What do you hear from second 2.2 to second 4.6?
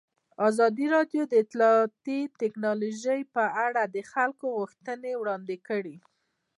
تکنالوژي لپاره د خلکو